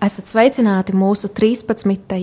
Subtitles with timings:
[0.00, 2.14] Esat sveicināti mūsu 13.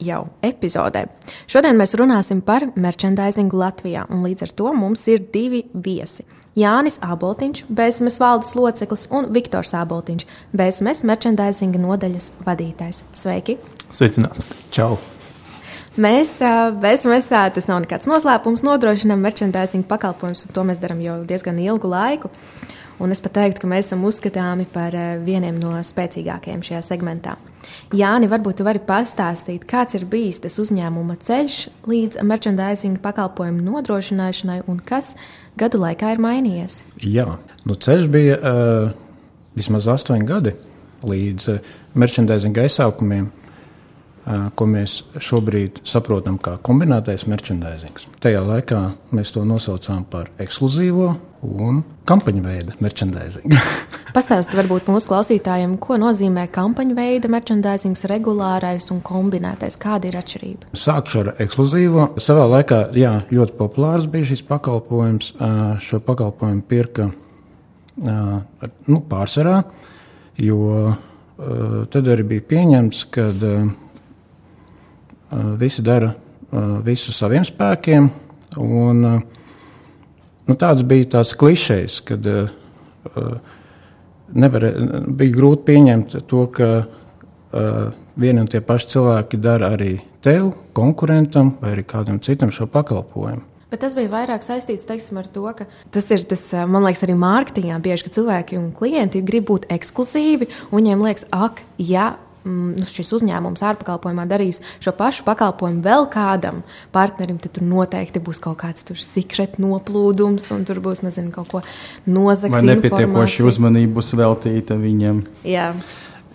[0.00, 1.02] jau epizodē.
[1.44, 6.24] Šodien mēs runāsim par merchandisingu Latvijā, un līdz ar to mums ir divi viesi.
[6.56, 10.24] Jānis Aboltiņš, BSMS valdes loceklis, un Viktors Aboltiņš,
[10.56, 13.02] BSMS merchandisinga nodaļas vadītājs.
[13.12, 13.58] Sveiki!
[13.92, 14.46] Sveicināti!
[14.72, 14.94] Čau!
[16.00, 21.60] Mēs, BSMS, tas nav nekāds noslēpums, nodrošinām merchandisinga pakalpojumus, un to mēs darām jau diezgan
[21.60, 22.32] ilgu laiku.
[23.02, 27.34] Un es pat teiktu, ka mēs esam uzskatāmi par eh, vieniem no spēcīgākajiem šajā segmentā.
[27.96, 31.58] Jāni, varbūt jūs varat pastāstīt, kāds ir bijis tas uzņēmuma ceļš
[31.90, 35.12] līdz merchandising pakalpojumu nodrošināšanai un kas
[35.60, 36.80] gadu laikā ir mainījies?
[37.04, 37.26] Jā,
[37.68, 38.94] nu ceļš bija uh,
[39.58, 40.54] vismaz astoņi gadi
[41.06, 43.28] līdz uh, merchandising aizsākumiem.
[44.26, 48.00] Ko mēs šobrīd saprotam kā kombinētais merchandising.
[48.18, 48.80] Tajā laikā
[49.14, 51.12] mēs to nosaucām par ekskluzīvo
[51.46, 51.78] un
[52.10, 53.54] kampaņu veida merchandising.
[54.16, 59.78] Pastāstiet, varbūt mūsu klausītājiem, ko nozīmē kampaņu veida merchandising, regulārais un kombinētais.
[59.78, 60.72] Kāda ir atšķirība?
[60.74, 62.10] Sākšu ar ekskluzīvo.
[62.22, 65.34] Savā laikā jā, ļoti populārs bija šis pakalpojums.
[65.86, 67.10] Šo pakalpojumu pirka
[67.96, 69.60] nu, pārsvarā,
[70.42, 70.62] jo
[71.92, 73.30] tad arī bija pieņemts, ka
[75.60, 76.12] visi dara
[76.86, 78.10] visu saviem spēkiem.
[78.56, 79.36] Un, uh,
[80.46, 82.52] Nu, tāds bija tās klišejas, kad uh,
[84.30, 84.68] nevar,
[85.18, 86.70] bija grūti pieņemt to, ka
[88.20, 93.42] vieni un tie paši cilvēki dara arī tev, konkurentam vai arī kādam citam šo pakalpojumu.
[93.70, 97.16] Bet tas bija vairāk saistīts teiksim, ar to, ka tas ir tas, man liekas, arī
[97.18, 100.50] mārketingā bieži, ka cilvēki un klienti grib būt ekskluzīvi.
[100.74, 102.12] Viņiem liekas, ak, ja
[102.46, 106.62] nu, šis uzņēmums ārpakalpojumā darīs šo pašu pakalpojumu vēl kādam
[106.94, 111.62] partnerim, tad tur noteikti būs kaut kāds sekretu noplūdums, un tur būs nezinu, kaut ko
[112.06, 112.54] nozags.
[112.54, 115.24] Vai nepietiekoši uzmanība būs veltīta viņam?
[115.46, 115.72] Jā.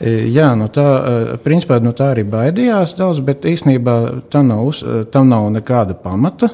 [0.01, 3.95] E, jā, no tā, e, principā, no tā arī baidījās daudz, bet īstenībā
[4.33, 6.49] tam nav, e, tam nav nekāda pamata.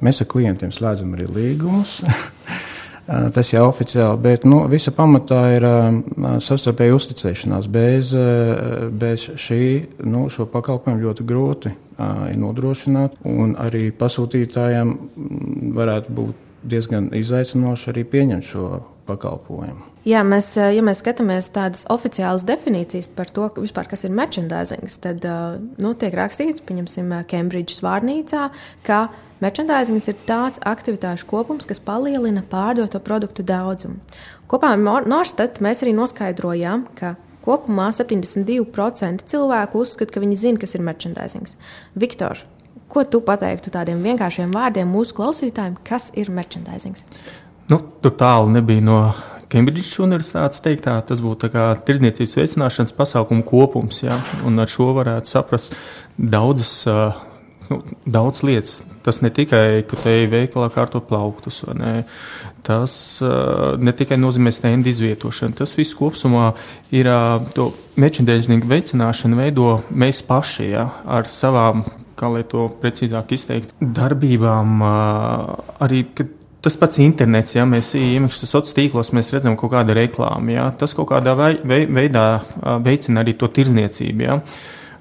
[0.00, 2.00] Mēs ar klientiem slēdzam arī līgumus.
[3.10, 5.64] Tas jau oficiāli, bet nu, visa pamatā ir
[6.46, 7.66] savstarpēja uzticēšanās.
[7.74, 8.12] Bez,
[9.02, 9.62] bez šī
[10.06, 14.94] nu, šo pakalpojumu ļoti grūti ir nodrošināt, un arī pasūtītājiem
[15.74, 18.68] varētu būt diezgan izaicinoši arī pieņemt šo
[19.10, 19.86] pakalpojumu.
[20.08, 25.26] Jā, mēs, ja mēs skatāmies tādas oficiālas definīcijas par to, vispār, kas ir merchandising, tad
[25.76, 28.48] nu, tiek rakstīts, pieņemsim, Cambridge's vārnīcā,
[28.86, 29.00] ka
[29.44, 34.00] merchandising ir tāds aktivitāšu kopums, kas palielina pārdoto produktu daudzumu.
[34.50, 40.74] Kopā ar Norstat mēs arī noskaidrojām, ka kopumā 72% cilvēku uzskata, ka viņi zina, kas
[40.76, 41.52] ir merchandising.
[41.98, 42.42] Viktor,
[42.90, 46.98] ko tu pateiktu tādiem vienkāršiem vārdiem mūsu klausītājiem, kas ir merchandising?
[47.70, 49.00] Nu, tur tālu nebija no
[49.50, 51.50] Cambridge Universitātes teiktā, tas būtu
[51.86, 54.02] tirdzniecības veicināšanas pasākumu kopums.
[54.02, 54.18] Ja?
[54.46, 55.74] Un ar šo varētu saprast
[56.18, 56.72] daudzas,
[57.70, 58.80] nu, daudz lietas.
[59.06, 62.04] Tas ne tikai, ka te ir veikalā kārtot plauktus, ne?
[62.66, 62.94] tas
[63.80, 65.56] ne tikai nozīmē stendu izvietošanu.
[65.62, 66.50] Tas viss kopumā
[66.94, 67.10] ir
[67.54, 67.70] to
[68.02, 70.88] merchandising veicināšanu veido mēs paši ja?
[71.06, 71.86] ar savām,
[72.18, 74.84] kā lai to precīzāk izteikt, darbībām
[75.80, 76.04] arī.
[76.18, 80.52] Kad, Tas pats internets, ja mēs iemešam sociālos tīklos, mēs redzam kaut kādu reklāmu.
[80.52, 81.32] Ja, tas kaut kādā
[81.64, 82.26] veidā
[82.84, 84.26] veicina arī to tirzniecību.
[84.26, 84.36] Ja.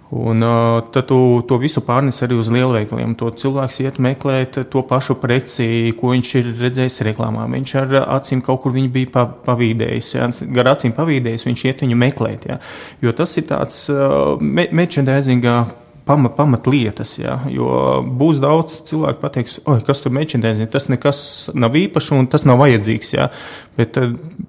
[0.10, 0.42] Un
[0.90, 3.12] tad tu to visu pārnes arī uz lielveikaliem.
[3.20, 7.44] To cilvēks iet meklēt to pašu preci, ko viņš ir redzējis reklāmā.
[7.54, 10.14] Viņš ar acīm kaut kur bija pa, pavīdējis.
[10.16, 10.32] Ja?
[10.56, 12.50] Gar acīm pavīdējis, viņš iet viņu meklēt.
[12.50, 12.58] Ja?
[13.06, 15.60] Jo tas ir tāds uh, merchandisingā
[16.10, 17.14] pamat, pamatlietas.
[17.22, 17.38] Ja?
[17.54, 21.22] Jo būs daudz cilvēku, kas pateiks, kas tur merchandising, tas nekas
[21.54, 23.14] nav īpašs un tas nav vajadzīgs.
[23.18, 23.30] Ja?
[23.78, 24.00] Bet,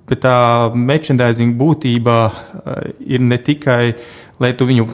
[0.08, 0.34] bet tā
[0.74, 3.82] merchandising būtība eh, ir ne tikai.
[4.40, 4.86] Lai tu viņu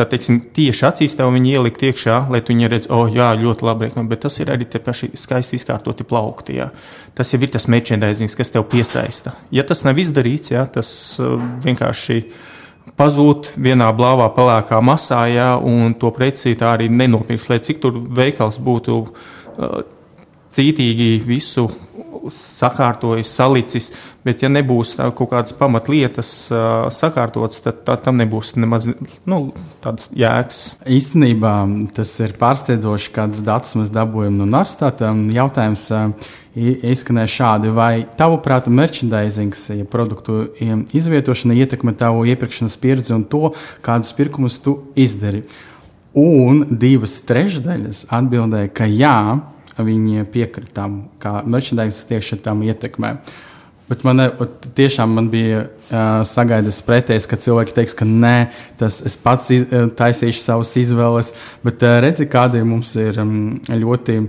[0.00, 4.22] teiksim, tieši acīs tev ielikt iekšā, lai tu viņu redzētu, oh, jā, ļoti labi, bet
[4.24, 6.56] tas ir arī tie paši skaisti izkārtoti plaukti.
[6.56, 6.70] Jā.
[7.12, 9.34] Tas jau ir tas merchandising, kas tev piesaista.
[9.52, 10.88] Ja tas nav izdarīts, jā, tas
[11.20, 12.32] uh, vienkārši ir
[13.00, 17.48] pazūd vienā blāvā, pelēkā masā, ja, un to preci tā arī nenopirks.
[17.50, 19.80] Lai cik tur veikals būtu uh,
[20.54, 21.68] cītīgi visu
[22.30, 23.88] sakārtojis, salicis,
[24.26, 29.38] bet ja nebūs kaut kādas pamatlietas uh, sakārtotas, tad tā, tam nebūs nemaz nu,
[29.80, 30.60] tādas jēgas.
[30.84, 31.54] Īstenībā
[31.96, 35.14] tas ir pārsteidzoši, kādas datus mēs dabūjam no Narstata.
[35.32, 36.10] Jautājums uh,
[36.56, 40.42] izskanēja šādi, vai tavuprāt, merchandisings, ja produktu
[40.96, 43.52] izvietošana ietekmē tavu iepirkšanas pieredzi un to,
[43.84, 45.44] kādus pirkumus tu izdari?
[46.18, 49.38] Un divas trešdaļas atbildēja, ka jā,
[49.78, 53.14] viņi piekrita tam, ka merchandise tieši tam ietekmē.
[53.90, 54.22] Bet man
[54.78, 58.36] tiešām man bija uh, sagaidījis pretējs, ka cilvēki teiks, ka nē,
[58.78, 59.64] tas es pats iz,
[59.98, 61.32] taisīšu savas izvēles.
[61.66, 63.34] Bet uh, redzi, kādi mums ir um,
[63.66, 64.20] ļoti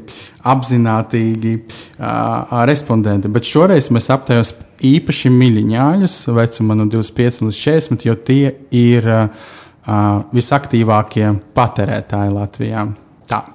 [0.49, 3.29] apzinātīgi uh, respondenti.
[3.29, 9.49] Bet šoreiz mēs aptājos īpaši miļņāļus vecumā no 25 līdz 40, jo tie ir uh,
[10.33, 12.89] visaktīvākie patērētāji Latvijā.
[13.29, 13.45] Tā.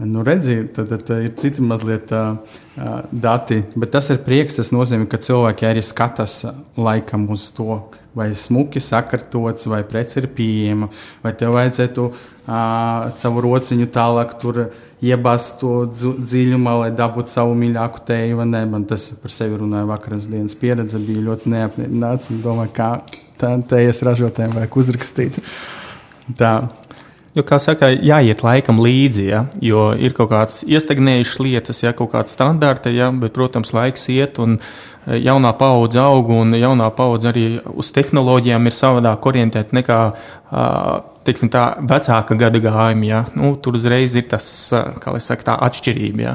[0.00, 2.38] Nu, redziet, tad, tad, ir citi mazliet uh,
[3.12, 4.56] dati, bet tas ir prieks.
[4.56, 6.38] Tas nozīmē, ka cilvēki arī skatās
[6.80, 7.82] laikam uz to,
[8.16, 10.88] vai smuki sakārtots, vai preci ir pieejama,
[11.20, 14.62] vai tev vajadzētu uh, savu rociņu tālāk tur
[15.04, 18.40] iebāzt to dziļumā, lai dabūtu savu mīļāko teju.
[18.72, 22.92] Man tas par sevi runāja vakaras dienas pieredze, bija ļoti neapmierināts un domāju, kā
[23.40, 25.42] tā tejas ražotājiem vajag uzrakstīt.
[26.40, 26.54] Tā.
[27.30, 32.10] Jo, kā saka, jāiet laikam līdzi, ja, jo ir kaut kādas iestagnējušas lietas, ja kaut
[32.10, 37.28] kāda standarta, ja, bet, protams, laiks iet un e, jaunā paudze aug un jaunā paudze
[37.30, 39.98] arī uz tehnoloģijām ir savādāk orientēta nekā,
[41.28, 43.20] teiksim, tā vecāka gada gājuma, ja.
[43.38, 46.34] Nu, tur uzreiz ir tas, kā lai saka, tā atšķirība, ja.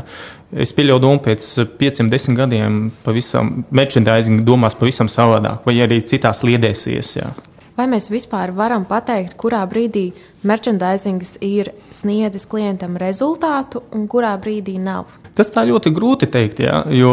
[0.55, 6.39] Es pieļauju domu, pēc pieciem, desmit gadiem pavisam merchandising domās pavisam savādāk, vai arī citās
[6.47, 7.33] liedēsies, ja.
[7.75, 10.13] Vai mēs vispār varam pateikt, kurā brīdī
[10.47, 15.09] merchandisings ir sniedzis klientam rezultātu un kurā brīdī nav?
[15.35, 16.61] Tas tā ļoti grūti pateikt,
[16.95, 17.11] jo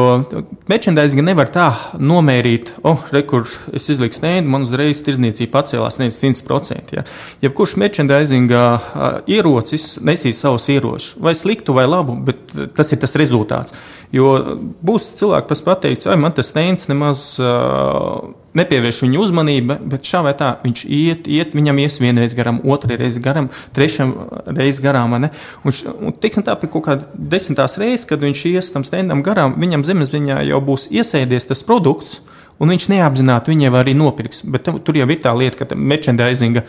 [0.70, 1.64] merchandising nevar tā
[1.98, 6.94] nomērīt, oh, rekur, es izliku snēdu, man uzreiz tirzniecība pacēlās nevis 100%.
[6.94, 7.02] Ja.
[7.42, 8.54] Jebkurš merchandising
[9.26, 13.74] ierocis nesīs savus ieročus, vai sliktu vai labu, bet tas ir tas rezultāts.
[14.14, 14.36] Jo
[14.86, 20.22] būs cilvēki, kas pateiks, ai, man tas stēns nemaz uh, nepievērš viņu uzmanību, bet šā
[20.26, 24.14] vai tā viņš iet, iet viņam ies vienreiz garām, otru reizi garām, trešam
[24.46, 25.16] reizi garām.
[25.16, 25.28] Un,
[25.72, 29.86] un tiksim tā, pie kaut kāda desmitās reizes, kad viņš ies tam stendam garām, viņam
[29.88, 32.20] zemesziņā jau būs iesēdies tas produkts,
[32.60, 34.44] un viņš neapzināti viņiem arī nopirks.
[34.44, 36.66] Bet tur jau ir tā lieta, ka merchandisinga.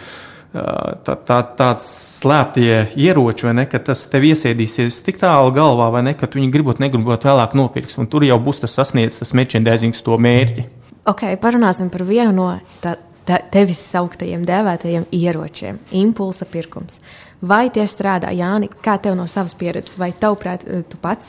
[0.54, 1.88] Tā, tā, tāds
[2.22, 6.54] slēptie ieroči, ne, ka tas tev iesēdīsies tik tālu galvā, vai ne, ka tu viņu
[6.54, 10.68] gribot, negribot vēlāk nopirks, un tur jau būs tas sasniedzis tas merchandisings to mērķi.
[11.06, 12.48] Ok, parunāsim par vienu no
[12.82, 12.96] tā,
[13.28, 17.00] tā, tevis sauktajiem dēvētajiem ieročiem- impulsa pirkums.
[17.42, 21.28] Vai tie strādā, Jāni, kā tev no savas pieredzes, vai tavuprāt, tu pats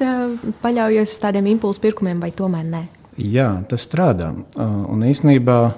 [0.63, 2.85] paļaujies uz tādiem impulsu pirkumiem, vai tomēr nē?
[3.19, 4.35] Jā, tas strādā.
[4.57, 5.75] Un īsnībā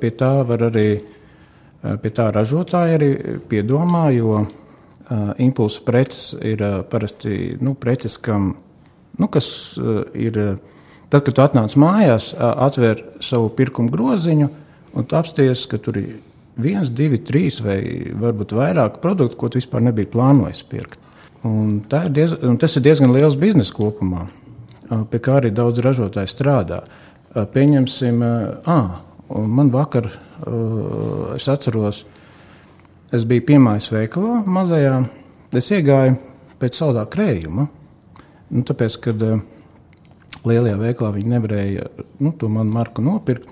[0.00, 1.02] pie tā var arī
[1.84, 3.08] Eh, pie tā ražotāji arī
[3.50, 4.44] piedomā, jo
[5.36, 8.54] impulsu preces ir parasti nu, preces, kam,
[9.20, 9.48] nu, kas
[10.16, 10.38] ir.
[11.12, 14.48] Tad, kad tu atnāc mājās, atver savu pirkumu groziņu
[14.94, 16.16] un apsties, ka tur ir
[16.60, 17.78] viens, divi, trīs vai
[18.20, 21.00] varbūt vairāk produktu, ko tu vispār nebija plānojis pirkt.
[21.44, 24.28] Un ir diez, un tas ir diezgan liels biznesa kopumā,
[25.10, 26.80] pie kā arī daudz ražotāju strādā.
[27.34, 28.22] Pieņemsim,
[28.70, 30.08] ah, man vakar
[31.36, 32.04] es atceros,
[33.14, 35.02] es biju piemājas veikalā mazajā.
[35.54, 36.16] Es iegāju
[36.58, 37.68] pēc saldā krējuma.
[38.54, 39.42] Nu, tāpēc, kad uh,
[40.48, 41.88] lielajā veikalā viņi nevarēja
[42.20, 43.50] nu, to manu marku nopirkt,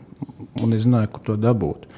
[0.63, 1.89] un es zināju, kur to dabūt.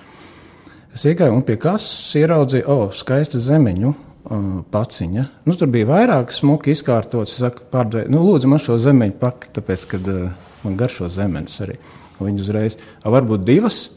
[0.95, 5.27] Es iegāju un pie kases ieraudzīju, o, oh, skaista zemeņu uh, paciņa.
[5.49, 7.35] Nu, tur bija vairāk smuki izkārtots.
[7.35, 10.31] Es saku, pārdevēju, nu, lūdzu, man šo zemeņu paki, tāpēc, kad uh,
[10.63, 11.81] man garšo zemenes arī.
[12.21, 13.89] Viņi uzreiz, varbūt divas.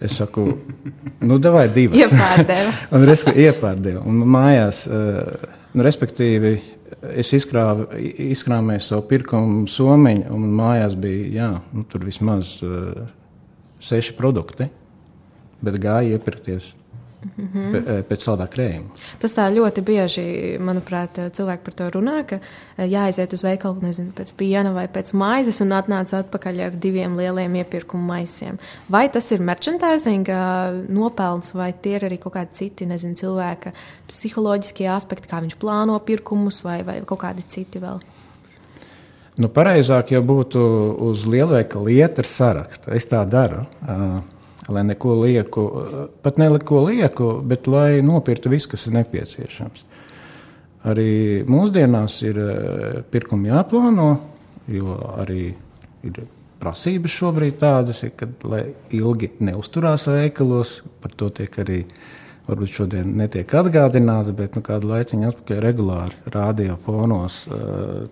[0.00, 0.46] Es saku,
[1.26, 1.98] nu, vai divas.
[2.06, 2.74] Iepārdeva.
[2.94, 4.02] un, respektīvi, iepārdeva.
[4.06, 6.52] Un mājās, eh, nu, respektīvi,
[7.14, 7.88] es izkrāvu,
[8.28, 13.06] izkrāmēju savu pirkumu somiņu, un mājās bija, jā, nu, vismaz uh,
[13.84, 14.68] seši produkti,
[15.64, 16.74] bet gāja iepirkties
[17.18, 18.02] Mm -hmm.
[18.06, 18.94] Pēc saldā krējuma.
[19.18, 20.22] Tas tā ļoti bieži,
[20.62, 22.38] manuprāt, cilvēki par to runā, ka
[22.76, 27.16] e, jāaiziet uz veikalu, nezinu, pēc piena vai pēc maizes un atnāc atpakaļ ar diviem
[27.16, 28.58] lieliem iepirkuma maisiem.
[28.88, 30.28] Vai tas ir merchandising
[30.88, 33.72] nopelns, vai tie ir arī kaut kādi citi, nezinu, cilvēka
[34.08, 38.00] psiholoģiskie aspekti, kā viņš plāno pirkumus, vai, vai kaut kādi citi vēl?
[39.38, 40.58] Nu, pareizāk jau būtu
[41.10, 42.90] uz lielveikala iet ar sarakstu.
[42.90, 43.66] Es tā daru.
[43.82, 44.37] Uh,
[44.68, 45.64] lai neko lieku,
[46.22, 49.84] pat neliko lieku, bet lai nopirktu visu, kas ir nepieciešams.
[50.88, 54.10] Arī mūsdienās ir eh, pirkumi jāplāno,
[54.70, 55.48] jo arī
[56.06, 56.20] ir
[56.62, 58.62] prasības šobrīd tādas, ir, kad, lai
[58.94, 61.82] ilgi neusturās veikalos, par to tiek arī.
[62.48, 68.06] Varbūt šodien netiek atgādināts, bet nu, kādu laiciņu atpakaļ regulāri rādīja fonos uh,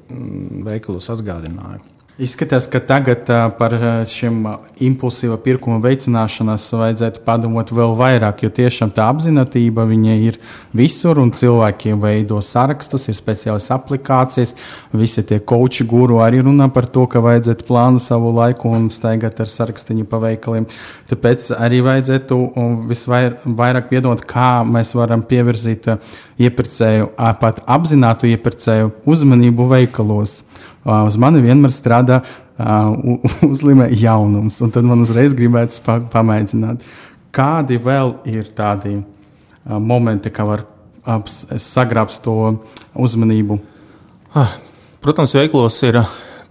[0.67, 1.96] veikalos atgādinājumu.
[2.17, 3.75] Izskatās, ka tagad par
[4.09, 4.39] šiem
[4.81, 10.39] impulsīva pirkuma veicināšanas vajadzētu padomāt vēl vairāk, jo tiešām tā apziņotība ir
[10.73, 14.55] visur, un cilvēkiem veido sarakstus, ir speciālas aplikācijas.
[14.97, 19.37] Visi tie koči guru arī runā par to, ka vajadzētu plānu savu laiku un staigāt
[19.37, 20.65] ar sarakstiņu pa veikaliem.
[21.13, 22.41] Tāpēc arī vajadzētu
[22.89, 25.93] visvairāk piedot, kā mēs varam pievirzīt
[26.41, 27.13] iepirkēju,
[27.45, 30.46] pat apzinātu iepirkēju uzmanību veikalos
[30.87, 32.23] uz mani vienmēr strādā
[33.53, 34.61] uzlīmē jaunums.
[34.65, 36.87] Un tad man uzreiz gribētu pa, pamēģināt,
[37.37, 38.97] kādi vēl ir tādi
[39.67, 40.65] momenti, kā var
[41.61, 42.37] sagrābt to
[42.95, 43.59] uzmanību.
[45.05, 46.01] Protams, veiklos ir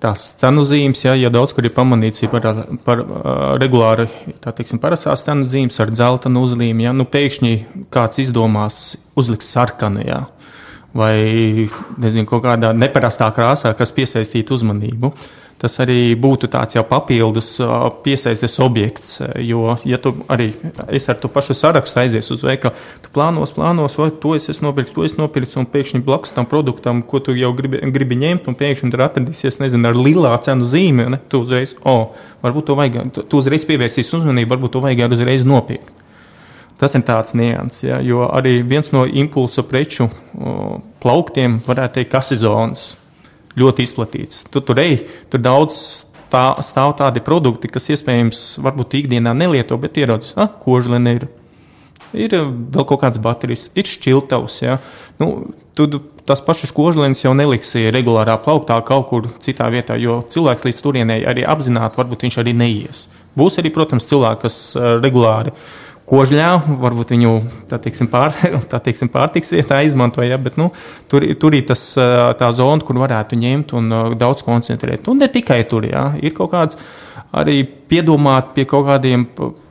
[0.06, 2.46] tās cenu zīmes, ja, ja daudz kur ir pamanīts ja par,
[2.86, 3.18] par uh,
[3.62, 4.08] regulāri,
[4.44, 7.54] teiksim, parastās cenu zīmes ar dzeltenu uzlīmi, ja, nu pēkšņi
[7.94, 8.80] kāds izdomās
[9.18, 10.26] uzlikt sarkanu, ja,
[10.96, 11.68] vai
[12.00, 15.12] nezinu, kaut kādā neparastā krāsā, kas piesaistītu uzmanību.
[15.56, 17.54] Tas arī būtu tāds jau papildus
[18.04, 20.50] piesaistes objekts, jo, ja tu arī
[20.92, 22.76] es ar to pašu sarakstu aizies uz veikalu,
[23.06, 27.00] tu plānos, plānos, vai to es nopircis, to es nopircu, un pēkšņi blakus tam produktam,
[27.08, 31.08] ko tu jau gribi, gribi ņemt, un pēkšņi tur atradīsies, nezinu, ar lielā cenu zīmi,
[31.16, 35.08] ne, tu uzreiz, o, oh, varbūt to vajag, tu, uzreiz pievērsīs uzmanību, varbūt to vajag
[35.08, 36.05] arī uzreiz nopirkt.
[36.76, 42.12] Tas ir tāds nianses, ja, jo arī viens no impulsa preču o, plauktiem, varētu teikt,
[42.12, 42.90] kasizonas,
[43.56, 44.44] ļoti izplatīts.
[44.52, 44.98] Tu tur ej,
[45.32, 45.78] tur daudz
[46.32, 51.28] tā, stāv tādi produkti, kas iespējams varbūt ikdienā nelieto, bet ierodas, ah, kožlene ir.
[52.16, 54.60] Ir vēl kaut kāds baterijas, ir šķiltavs.
[54.64, 54.76] Ja.
[55.20, 55.88] Nu, tu
[56.28, 61.24] tās pašas kožlēnas jau neliksi regulārā plauktā kaut kur citā vietā, jo cilvēks līdz turienei
[61.28, 63.08] arī apzināti, varbūt viņš arī neies.
[63.36, 65.74] Būs arī, protams, cilvēki, kas uh, regulāri uh,
[66.10, 66.50] kožļā,
[66.82, 67.32] varbūt viņu
[67.70, 68.36] tā teiksim, pār,
[68.72, 70.70] tā teiksim, pārtiks vietā izmantoja, bet nu,
[71.12, 71.88] tur, tur ir tas,
[72.40, 75.10] tā zona, kur varētu ņemt un daudz koncentrēt.
[75.12, 76.80] Un ne tikai tur, jā, ir kaut kāds
[77.36, 79.26] arī piedomāt pie kaut kādiem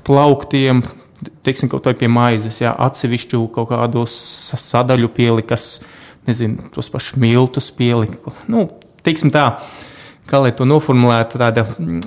[0.04, 0.82] plauktiem,
[1.46, 4.14] teiksim, kaut vai pie maizes, jā, atsevišķu kaut kādos
[4.60, 5.68] sadaļu pielikt, kas,
[6.28, 8.26] nezinu, tos pašus miltus pielikt.
[8.50, 8.66] Nu,
[9.06, 9.46] teiksim tā,
[10.28, 11.66] kā lai to noformulētu, tāda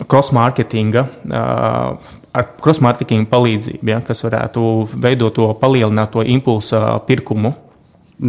[0.09, 4.63] cross-marketinga uh, ar cross-marketing palīdzību, ja, kas varētu
[5.03, 7.53] veidot to palielināto impulsu pirkumu.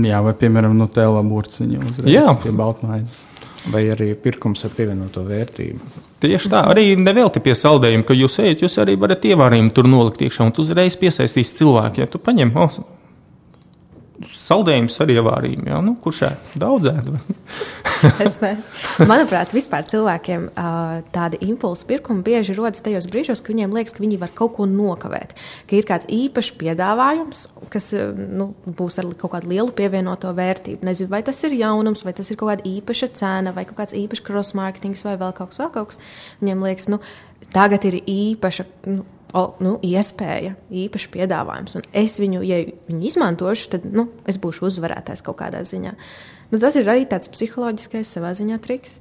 [0.05, 3.25] Jā, vai piemēram Nutella burciņu uzreiz pie baltmaizes.
[3.73, 6.05] Vai arī pirkums ar pievienoto vērtību.
[6.23, 10.23] Tieši tā, arī nevelti pie saldējuma, ka jūs ejat, jūs arī varat ievārījumu tur nolikt
[10.25, 12.03] iekšā, un tu uzreiz piesaistīs cilvēku.
[12.03, 12.79] Ja tu paņem, oh,
[14.27, 15.69] saldējums ar ievārījumu.
[15.71, 15.79] Ja?
[15.85, 16.25] Nu, kurš?
[16.59, 17.11] Daudz ēd.
[19.11, 20.49] Manuprāt, vispār cilvēkiem
[21.15, 24.67] tādi impulsi pirkumi bieži rodas tajos brīžos, kad viņiem liekas, ka viņi var kaut ko
[24.71, 25.35] nokavēt.
[25.71, 30.87] Ka ir kāds īpašs piedāvājums, kas nu, būs ar kaut kādu lielu pievienoto vērtību.
[30.89, 33.99] Nezinu, vai tas ir jaunums, vai tas ir kaut kāda īpaša cena, vai kaut kāds
[33.99, 36.03] īpašs cross-marketing, vai vēl kaut kas, vēl kaut kas.
[36.43, 37.03] Viņiem liekas, nu,
[37.55, 38.69] tagad ir īpaša.
[38.91, 39.07] Nu,
[39.37, 40.55] o, nu, iespēja,
[40.85, 41.77] īpašs piedāvājums.
[41.79, 45.95] Un es viņu, ja viņu izmantošu, tad nu, es būšu uzvarētājs kaut kādā ziņā.
[46.53, 49.01] Nu, tas ir arī tāds psiholoģiskais savā ziņā triks.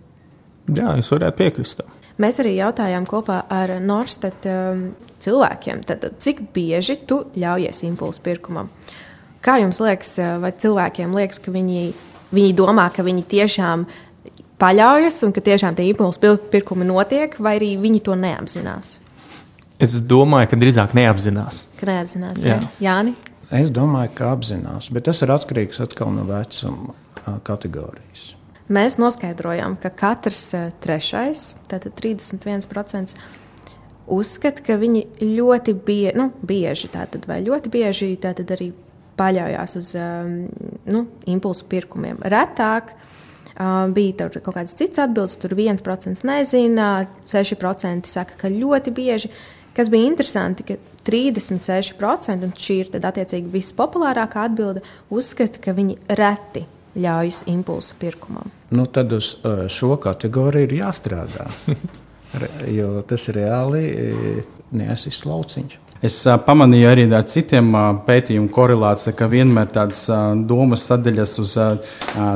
[0.68, 1.86] Jā, es varētu piekrist.
[2.20, 4.88] Mēs arī jautājām kopā ar Norstat um,
[5.24, 8.72] cilvēkiem, tad, cik bieži tu ļaujies impulsu pirkumam.
[9.46, 11.92] Kā jums liekas, uh, vai cilvēkiem liekas, ka viņi,
[12.34, 13.86] viņi domā, ka viņi tiešām
[14.60, 18.98] paļaujas un ka tiešām tie impulsu pirkumi notiek, vai arī viņi to neapzinās?
[19.84, 21.62] Es domāju, ka drīzāk neapzinās.
[21.78, 22.58] Ka neapzinās, jā.
[22.58, 22.72] jā.
[22.82, 23.14] Jāni?
[23.54, 25.80] Es domāju, ka apzinās, bet tas ir atkarīgs
[26.12, 26.96] no vecuma
[27.48, 28.34] kategorijas.
[28.74, 30.50] Mēs noskaidrojām, ka katrs
[30.84, 33.14] trešais, tātad 31%,
[34.12, 38.74] uzskata, ka viņi ļoti bie, nu, bieži, tātad, vai ļoti bieži arī
[39.18, 42.20] paļaujas uz nu, impulsu pirkumiem.
[42.28, 42.92] Retāk
[43.96, 46.90] bija kaut kādas citas atbildes, tur 1% nezina,
[47.26, 49.32] 6% saka, ka ļoti bieži,
[49.78, 54.82] Kas bija interesanti, ka 36%, un šī ir attiecīgi vispopulārākā atbilde,
[55.14, 56.66] uzskata, ka viņi reti
[56.98, 58.50] ļaujas impulsu pirkumam.
[58.74, 59.36] Nu, tad uz
[59.70, 61.46] šo kategoriju ir jāstrādā,
[62.80, 63.84] jo tas reāli
[64.74, 65.78] neesīs lauciņš.
[66.06, 67.72] Es pamanīju arī ar citiem
[68.06, 70.04] pētījumu korelāciju, ka vienmēr tādas
[70.46, 71.56] domas sadaļas uz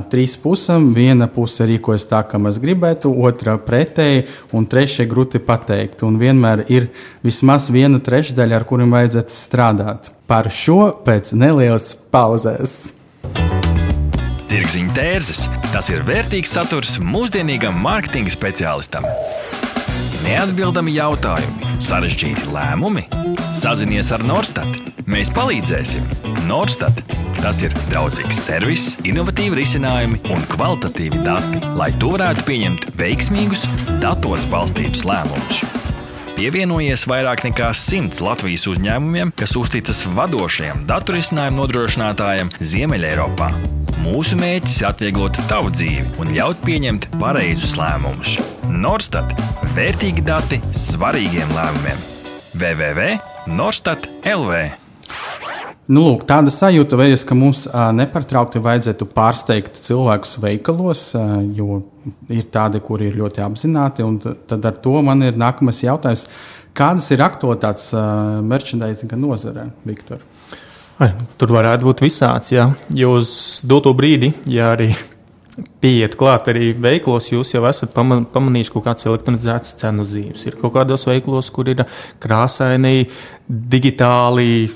[0.09, 0.87] trīs pusēm.
[0.97, 4.25] Viena puse rīkojas tā, kā mēs gribētu, otra pretēji,
[4.57, 6.01] un trešā grūti pateikt.
[6.07, 6.89] Un vienmēr ir
[7.21, 10.09] vismaz viena trešdaļa, ar kuriem vajadzētu strādāt.
[10.25, 12.95] Par šo pēc nelielas pauzes.
[14.51, 19.05] Tirziņa tērzes- tas ir vērtīgs saturs mūsdienīgam mārketinga speciālistam.
[20.21, 23.07] Neatbildami jautājumi, sarežģīti lēmumi.
[23.57, 24.69] Sazinies ar Norstat.
[25.09, 26.05] Mēs palīdzēsim.
[26.45, 27.01] Norstat.
[27.39, 33.65] Tas ir draudzīgs servis, innovatīvi risinājumi un kvalitatīvi dati, lai tu varētu pieņemt veiksmīgus,
[34.03, 35.65] datos balstītus lēmumus.
[36.37, 43.53] Pievienojies vairāk nekā simts Latvijas uzņēmumiem, kas uzticas vadošajam datorisinājumu nodrošinātājam Ziemeļeiropā.
[44.01, 48.33] Mūsu mērķis ir atvieglot tavu dzīvi un ļaut pieņemt pareizus lēmumus.
[48.65, 49.29] Norstat-
[49.77, 51.99] vērtīgi dati svarīgiem lēmumiem.
[52.57, 54.71] www.norstat LV
[55.91, 61.01] Nu, lūk, tāda sajūta veids, ka mums nepārtraukti vajadzētu pārsteigt cilvēkus veikalos,
[61.57, 61.81] jo
[62.31, 64.05] ir tādi, kuri ir ļoti apzināti.
[64.47, 66.25] Tad ar to man ir nākamais jautājums.
[66.73, 67.91] Kādas ir aktualitātes
[68.47, 70.23] merchandising nozarē, Viktor?
[71.41, 72.67] Tur varētu būt visāds, jā.
[72.93, 73.31] Jo uz
[73.65, 74.91] doto brīdi, ja arī
[75.81, 80.45] pieiet klāt arī veiklos, jūs jau esat pamanījuši kaut kādas elektronizētas cenu zīmes.
[80.47, 81.83] Ir kaut kādos veiklos, kur ir
[82.23, 83.09] krāsaini,
[83.47, 84.69] digitāli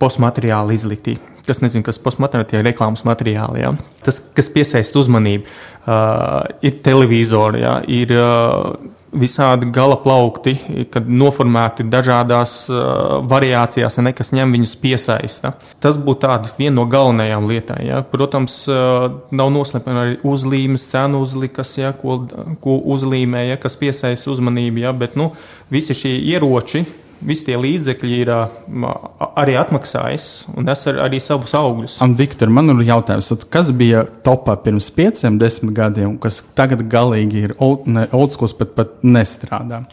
[0.00, 1.18] postmateriāli izlikti.
[1.44, 3.64] Kas nezinu, kas postmateriāli, tie ir reklāmas materiāli.
[3.66, 3.74] Ja?
[4.06, 5.44] Tas, kas piesaista uzmanību,
[5.84, 7.76] uh, ir televizori, ja?
[7.84, 8.72] ir uh,
[9.18, 10.54] visādi gala plaukti,
[10.92, 15.54] kad noformēti dažādās uh, variācijās, ne, kas ņem viņus piesaista.
[15.82, 17.80] Tas būtu viena no galvenajām lietām.
[17.84, 18.02] Ja.
[18.02, 22.20] Protams, uh, nav noslēpta arī uzlīmes, cenu uzlikas, ja, ko,
[22.64, 25.32] ko uzlīmē, ja, kas piesaista uzmanību, ja, bet nu,
[25.72, 26.84] visi šie ieroči
[27.26, 31.98] visi tie līdzekļi ir arī atmaksājis un nes ar, arī savus augļus.
[32.04, 37.48] Un, Viktor, man ir jautājums, kas bija topā pirms pieciem, desmit gadiem, kas tagad galīgi
[37.48, 39.84] ir old school, bet pat nestrādā?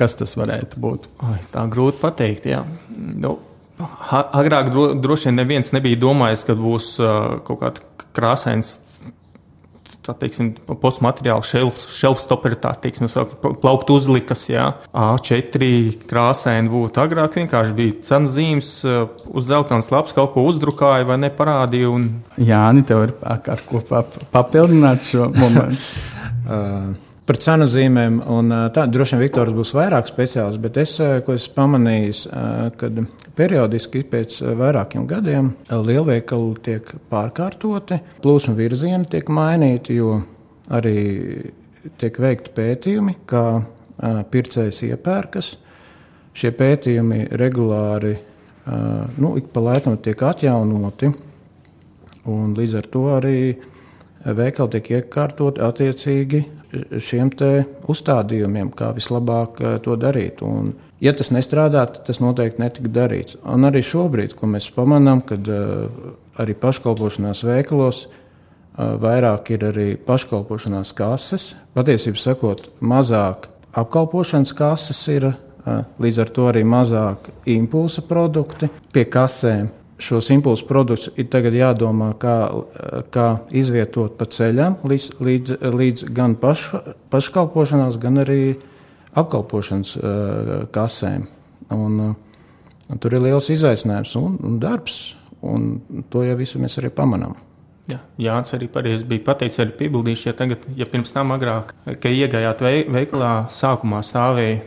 [0.00, 1.08] Kas tas varētu būt?
[1.26, 2.48] Ai, tā grūti pateikt.
[2.48, 2.62] Jā.
[2.96, 3.36] Nu,
[4.08, 8.78] agrāk dro, droši vien neviens nebija domājis, ka būs uh, kaut kāds krāsains
[10.06, 13.10] tā teiksim, postmateriāla šelfs, šelfstoperi, tā teiksim,
[13.62, 14.66] plaukt uzlikas, jā.
[14.96, 15.68] A4
[16.10, 18.72] krāsaini būtu agrāk vienkārši bija cenu zīmes,
[19.28, 21.92] uz dzeltenas lapas kaut ko uzdrukāja vai neparādīja.
[21.98, 22.08] Un...
[22.40, 23.84] Jāni, tev ir ar ko
[24.32, 25.84] papildināt šo momentu.
[26.50, 28.16] uh par cenu zīmēm.
[28.74, 32.24] Tā, droši vien Viktors būs vairāk speciālists, bet es, ko esmu pamanījis,
[32.80, 32.98] kad
[33.38, 40.16] periodiski pēc vairākiem gadiem lielveikali tiek pārkārtoti, plūsma virzieni tiek mainīti, jo
[40.74, 40.96] arī
[42.02, 43.44] tiek veikti pētījumi, kā
[44.32, 45.54] pircējs iepērkas.
[46.34, 48.16] Šie pētījumi regulāri,
[49.22, 51.14] nu, ik pa laikam tiek atjaunoti,
[52.30, 53.36] un līdz ar to arī
[54.26, 56.48] veikali tiek iekārtoti attiecīgi
[57.02, 57.30] šiem
[57.90, 60.42] uzstādījumiem, kā vislabāk eh, to darīt.
[60.46, 63.38] Un, ja tas nestrādā, tad tas noteikti netika darīts.
[63.44, 65.86] Un arī šobrīd, ko mēs pamanām, kad uh,
[66.40, 75.30] arī paškalpošanās veikalos uh, vairāk ir arī paškalpošanās kases, patiesībā sakot, mazāk apkalpošanas kases ir,
[76.00, 79.68] līdz ar to arī mazāk impulsa produkti pie kasēm
[80.00, 82.36] šos impulsu produktus ir tagad jādomā, kā,
[83.12, 86.70] kā izvietot pa ceļam līdz, līdz, līdz gan paš,
[87.12, 88.40] paškalpošanās, gan arī
[89.20, 91.28] apkalpošanas uh, kasēm.
[91.76, 92.50] Un, uh,
[92.90, 94.98] un tur ir liels izaicinājums un, un darbs,
[95.46, 95.70] un
[96.10, 97.36] to jau visu mēs arī pamanām.
[97.90, 102.12] Jā, Jānis arī pareizi bija pateicis, arī piebildīšu, ja tagad, ja pirms tam agrāk, ka
[102.12, 104.60] iegājāt veikalā, sākumā stāvēja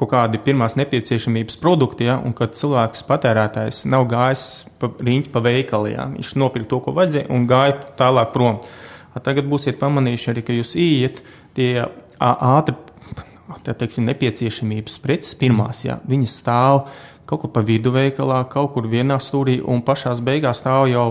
[0.00, 4.46] kaut kādi pirmās nepieciešamības produkti, ja, un kad cilvēks patērētājs nav gājis
[4.80, 8.62] pa riņķi pa veikaliem, ja, viņš nopirka to, ko vajadzēja, un gāja tālāk prom.
[9.20, 11.20] Tagad būsiet pamanījuši arī, ka jūs ieiet
[11.58, 11.84] tie
[12.16, 12.76] ātri,
[13.66, 16.84] tā teiksim, nepieciešamības preces pirmās, ja, viņas stāv
[17.30, 21.04] kaut kur pa vidu veikalā, kaut kur vienā stūrī, un pašās beigās stāv jau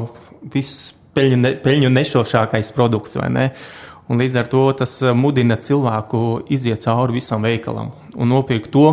[0.51, 3.45] viss peļņu, ne, peļņu nešošākais produkts, vai ne?
[4.09, 8.87] Un līdz ar to tas eh, mudina cilvēku iziet cauri visam veikalam un nopirkt to,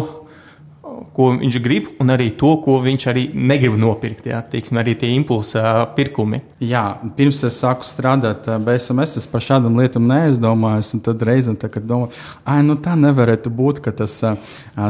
[1.16, 4.26] ko viņš grib, un arī to, ko viņš arī negrib nopirkt.
[4.28, 6.42] Jā, Tīksim, arī tie impulsa pirkumi.
[6.60, 6.82] Jā,
[7.16, 10.92] pirms es sāku strādāt BSMS, es par šādām lietām neaizdomājos.
[11.06, 12.12] Tad reizē domāju,
[12.44, 14.14] ah, nu tā nevarētu būt, ka tas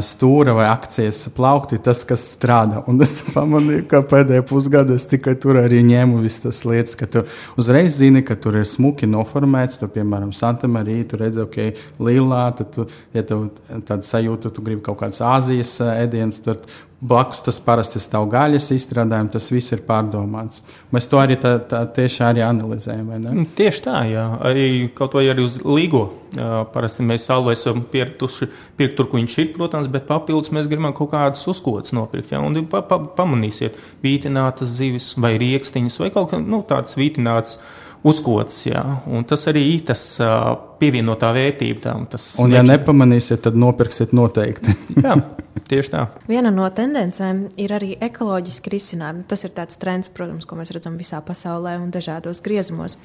[0.07, 2.83] stūra vai akcijas plaukti tas, kas strādā.
[2.91, 7.11] Un es pamanīju, ka pēdējā pusgadā es tikai tur arī ņēmu visas tas lietas, ka
[7.11, 7.25] tu
[7.59, 9.79] uzreiz zini, ka tur ir smuki noformēts.
[9.81, 11.59] Tur, piemēram, Santa Marija, tu redzi, ok,
[12.03, 13.49] līlā, tad, tu, ja tev
[13.87, 16.67] tāda sajūta, tu gribi kaut kādas Āzijas ēdienas, tad
[17.01, 20.63] blakus tas parasti stāv gaļas izstrādājumi, tas viss ir pārdomāts.
[20.95, 23.11] Mēs to arī tā, tā tieši arī analizējam.
[23.27, 24.25] Nu, tieši tā, jā.
[24.49, 26.07] Arī kaut vai arī uz līgo.
[26.73, 30.95] Parasti mēs salu esam pieraduši pirkt tur, kur viņš ir, protams, bet papildus mēs gribam
[30.97, 32.33] kaut kādas uzkodas nopirkt.
[32.33, 37.61] Jā, un pa, pa, pamanīsiet, vītinātas zivis vai riekstiņas vai kaut kā nu, tādas vītinātas
[38.07, 38.59] uzkodas.
[38.67, 41.81] Jā, un tas arī ir tas uh, pievienotā vērtība.
[41.87, 42.07] Tam,
[42.43, 44.75] un, ja nepamanīsiet, tad nopirksiet noteikti.
[45.05, 45.17] jā,
[45.71, 46.05] tieši tā.
[46.29, 49.27] Viena no tendencēm ir arī ekoloģiski risinājumi.
[49.31, 52.99] Tas ir tāds trends, protams, ko mēs redzam visā pasaulē un dažādos griezumos.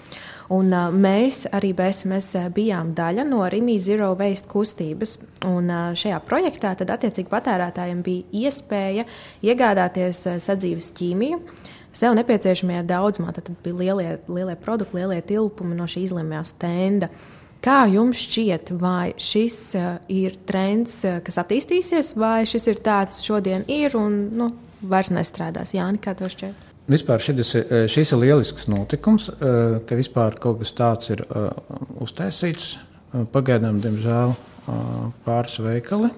[0.52, 5.18] Un, uh, mēs arī BSMS bijām daļa no Rīgas Zero Waste kustības.
[5.48, 9.08] Un, uh, šajā projektā tad attiecīgi patērētājiem bija iespēja
[9.46, 11.42] iegādāties uh, sadzīves ķīmiju
[12.02, 13.34] sev nepieciešamajā daudzumā.
[13.36, 17.12] Tad bija lielie, lielie produkti, lielie tilpumi no šī izlēmējā stenda.
[17.62, 23.22] Kā jums šķiet, vai šis uh, ir trends, uh, kas attīstīsies, vai šis ir tāds,
[23.22, 24.50] šodien ir un nu,
[24.82, 25.76] vairs nestrādās?
[25.78, 26.70] Jā, kā tev šķiet?
[26.90, 29.30] Vispār šis, uh, šis ir lielisks notikums,
[29.86, 31.22] ka vispār kaut kas tāds ir
[32.02, 32.74] uztaisīts.
[33.12, 34.34] Pagaidām, diemžēl,
[35.26, 36.10] pāris veikali.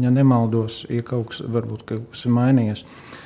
[0.00, 2.82] Ja nemaldos, ja kaut kas, varbūt, kaut kas ir mainījies.
[2.82, 3.22] Uh,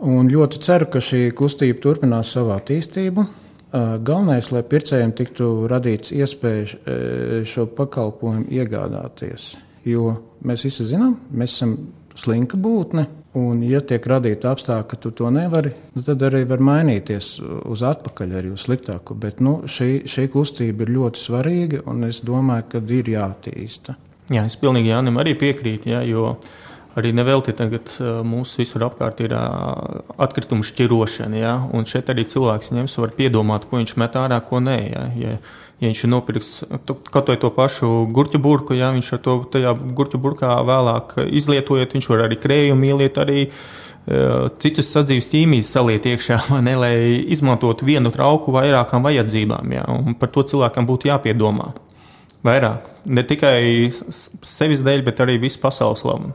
[0.00, 3.26] Un ļoti ceru, ka šī kustība turpinās savu attīstību.
[3.70, 9.52] Galvenais, lai pircējiem tiktu radīts iespēja šo pakalpojumu iegādāties.
[9.86, 11.76] Jo mēs visi zinām, mēs esam
[12.18, 13.04] slinka būtne,
[13.38, 15.74] un, ja tiek radīta apstākļa, ka tu to nevari,
[16.06, 17.30] tad arī var mainīties
[17.70, 19.14] uz atpakaļ, arī uz sliktāku.
[19.20, 24.00] Bet nu, šī, šī kustība ir ļoti svarīga, un es domāju, ka ir jāattīsta.
[24.32, 26.50] Jā, es pilnīgi Jānim arī piekrītu, jā, jo uh,
[26.98, 27.92] Arī nevelti tagad
[28.26, 31.38] mūsu visur apkārt ir atkritumu šķirošana.
[31.38, 31.52] Ja?
[31.76, 34.78] Un šeit arī cilvēks ņems, var piedomāt, ko viņš met ārā, ko nē.
[34.90, 35.36] Ja, ja,
[35.78, 36.64] ja viņš ir nopircis
[37.14, 42.10] kaut vai to pašu gurķu burku, ja viņš to tajā gurķu burkā vēlāk izlietojot, viņš
[42.10, 43.46] var arī krējumu ieliet arī.
[44.58, 46.94] Citus sadzīves ķīmijas saliet iekšā, ne, lai
[47.30, 49.78] izmantotu vienu trauku vairākām vajadzībām.
[49.78, 49.86] Ja?
[49.94, 51.70] Un par to cilvēkam būtu jāpiedomā
[52.42, 52.88] vairāk.
[53.06, 53.92] Ne tikai
[54.44, 56.34] sevis dēļ, bet arī visu pasaules labu.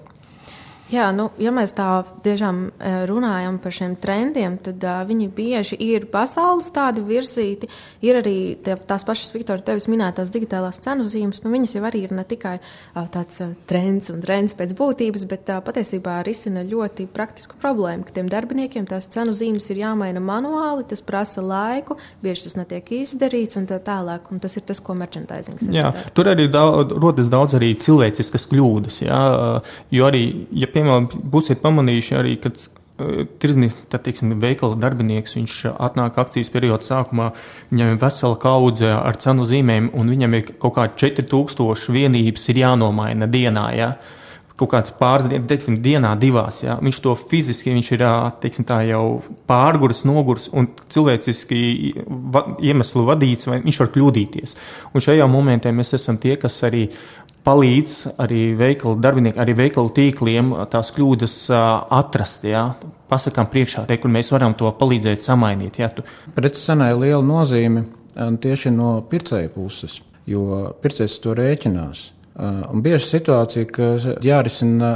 [0.93, 1.87] Jā, nu, ja mēs tā
[2.21, 7.65] tiešām e, runājam par šiem trendiem, tad uh, viņi bieži ir pasaules tādi virzīti.
[8.05, 11.41] Ir arī tie, tās pašas, Viktor, tevis minētās digitālās cenu zīmes.
[11.41, 15.23] Nu, viņas jau arī ir ne tikai uh, tāds uh, trends un trends pēc būtības,
[15.31, 20.21] bet uh, patiesībā risina ļoti praktisku problēmu, ka tiem darbiniekiem tās cenu zīmes ir jāmaina
[20.21, 24.29] manuāli, tas prasa laiku, bieži tas netiek izdarīts un tā tālāk.
[24.29, 25.73] Un tas ir tas, ko merchandising ir.
[25.79, 29.19] Jā, tur arī daudz, rodas daudz arī cilvēciskas kļūdas, jā,
[29.97, 36.51] jo arī, ja piemēram, būsiet pamanījuši arī, kad uh, Tirzniecības veikala darbinieks, viņš atnāk akcijas
[36.53, 37.31] perioda sākumā,
[37.71, 43.27] viņam ir vesela kaudze ar cenu zīmēm, un viņam ir kaut kādi 4000 vienības jānomaina
[43.27, 43.65] dienā.
[43.75, 43.89] Ja?
[44.55, 46.61] Kaut kāds pāris dienas, teiksim, dienā, divās.
[46.63, 46.77] Ja?
[46.79, 48.05] Viņš to fiziski, viņš ir
[48.45, 49.03] teiksim, jau
[49.51, 51.59] pārgājis, noguris un cilvēciski
[52.07, 54.55] va, iemeslu vadīts, vai viņš var kļūdīties.
[54.95, 56.87] Un šajā momentā mēs esam tie, kas arī
[57.45, 62.47] palīdz arī veikalu darbiniekiem, arī veikalu tīkliem tās kļūdas atrast.
[62.49, 62.71] Ja?
[63.11, 65.79] Pasakām priekšā, te, kur mēs varam to palīdzēt samainīt.
[65.83, 65.91] Ja?
[65.93, 66.05] Tu...
[66.35, 72.09] Pretscenai liela nozīme tieši no pircēja puses, jo pircējs to rēķinās.
[72.35, 73.93] Un bieži situācija, ka
[74.25, 74.89] jārisina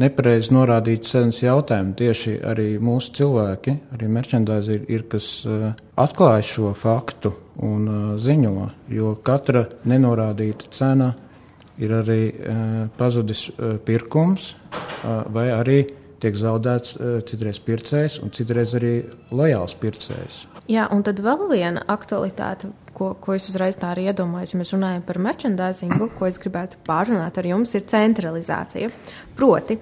[0.00, 1.92] nepareizi norādīts cenas jautājumu.
[1.98, 5.26] Tieši arī mūsu cilvēki, arī merchandise ir, ir kas
[6.00, 7.34] atklāj šo faktu
[7.66, 11.10] un ziņo, jo katra nenorādīta cena
[11.80, 14.52] ir arī uh, pazudis uh, pirkums,
[15.34, 15.80] vai arī
[16.22, 18.94] tiek zaudēts uh, citreiz pircējs un citreiz arī
[19.34, 20.44] lojāls pircējs.
[20.70, 24.72] Jā, un tad vēl viena aktualitāte, ko, ko es uzreiz tā arī iedomājos, ja mēs
[24.74, 28.90] runājam par merchandisingu, ko es gribētu pārunāt ar jums, ir centralizācija.
[29.36, 29.78] Proti,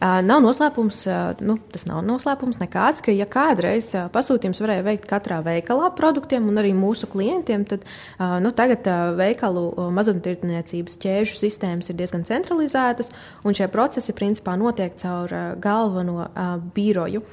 [0.00, 1.02] nav noslēpums,
[1.44, 6.62] nu, tas nav noslēpums nekāds, ka, ja kādreiz pasūtījums varēja veikt katrā veikalā produktiem un
[6.62, 7.84] arī mūsu klientiem, tad
[8.18, 8.88] nu, tagad
[9.20, 13.12] veikalu mazumtirdzniecības ķēžu sistēmas ir diezgan centralizētas,
[13.44, 16.30] un šie procesi principā notiek caur galveno
[16.74, 17.24] biroju.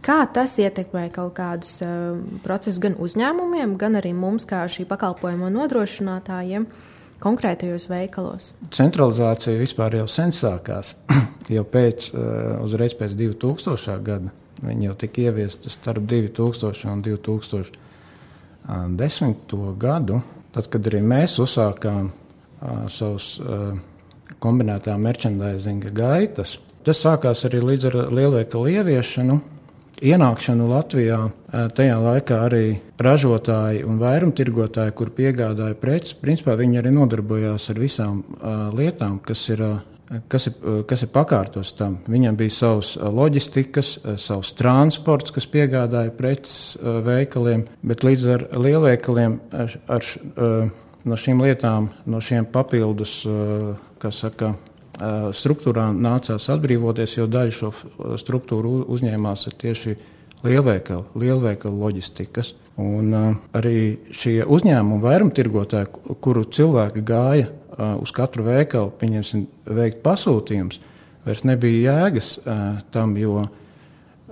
[0.00, 5.50] Kā tas ietekmē kaut kādus uh, procesus gan uzņēmumiem, gan arī mums, kā šī pakalpojuma
[5.52, 6.64] nodrošinātājiem,
[7.20, 8.54] konkrētajos veikalos?
[8.72, 10.94] Centralizācija vispār jau sen sākās.
[11.56, 13.98] jau pēc, uh, uzreiz pēc 2000.
[14.06, 14.32] gada
[14.64, 17.74] viņi jau tika ieviesti starp 2000 un 2010.
[19.80, 20.20] gadu.
[20.50, 22.14] Tad, kad arī mēs uzsākām uh,
[22.90, 23.46] savus uh,
[24.42, 29.34] kombinētā merchandisinga gaitas, tas sākās arī līdz ar lielveikalu ieviešanu
[30.00, 31.20] ienākšanu Latvijā
[31.76, 32.64] tajā laikā arī
[33.00, 38.22] ražotāji un vairumtirgotāji, kur piegādāja preces, principā viņi arī nodarbojās ar visām
[38.76, 39.64] lietām, kas ir
[40.30, 40.54] kas ir,
[40.90, 42.00] kas ir pakārtos tam.
[42.10, 46.74] Viņam bija savs loģistikas, savs transports, kas piegādāja preces
[47.06, 50.08] veikaliem, bet līdz ar lielveikaliem ar, ar,
[51.06, 53.20] no šīm lietām, no šiem papildus,
[54.02, 54.54] kas saka,
[55.36, 57.70] struktūrām nācās atbrīvoties, jo daļa šo
[58.20, 59.96] struktūru uzņēmās tieši
[60.44, 62.54] lielveikalu, lielveikalu loģistikas.
[62.80, 63.12] Un,
[63.56, 67.50] arī šie uzņēmumi, vairumtirgotāji, kuru cilvēki gāja
[68.00, 69.44] uz katru veikalu, pieņemsim,
[69.76, 70.80] veikt pasūtījumus,
[71.26, 72.32] vairs nebija jēgas
[72.94, 73.42] tam, jo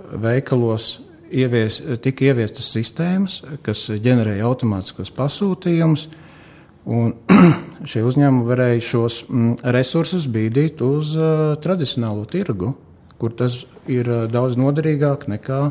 [0.09, 0.95] veikalos
[1.29, 6.07] ievies, tika ieviestas sistēmas, kas ģenerēja automātiskos pasūtījumus.
[6.89, 7.13] Un
[7.89, 12.73] šie uzņēmumi varēja šos mm, resursus bīdīt uz uh, tradicionālo tirgu,
[13.21, 15.61] kur tas ir uh, daudz noderīgāk nekā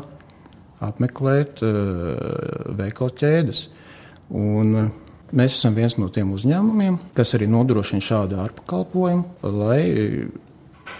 [0.87, 3.65] apmeklēt uh, veikalu ķēdes.
[4.39, 4.89] Un, uh,
[5.35, 9.83] mēs esam viens no tiem uzņēmumiem, kas arī nodrošina šādu ārpakalpojumu, lai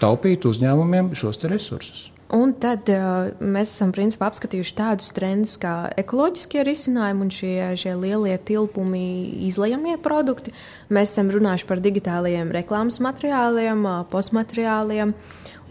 [0.02, 2.10] taupītu uzņēmumiem šos resursus.
[2.30, 7.96] Un tad uh, mēs esam principā apskatījuši tādus trendus kā ekoloģiskie risinājumi un šie, šie
[7.98, 9.02] lielie tilpumi,
[9.48, 10.54] izlējamie produkti.
[10.94, 15.16] Mēs esam runājuši par digitālajiem reklāmas materiāliem, uh, postmateriāliem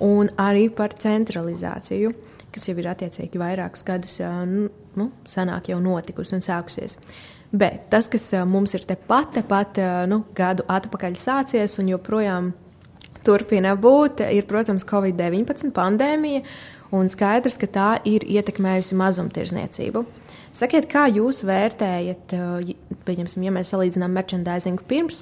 [0.04, 2.12] un arī par centralizāciju,
[2.52, 7.00] kas jau ir attiecīgi vairākus gadus uh, nu, senāk jau notikusi un sākusies.
[7.56, 9.80] Bet tas, kas mums ir tepat, tepat
[10.12, 12.69] nu, gadu atpakaļ sācies un joprojām ir
[13.26, 16.44] turpina būt, ir, protams, Covid-19 pandēmija,
[16.96, 20.06] un skaidrs, ka tā ir ietekmējusi mazumtirdzniecību.
[20.60, 22.34] Sakiet, kā jūs vērtējat,
[23.06, 25.22] pieņemsim, ja mēs salīdzinām merchandisingu pirms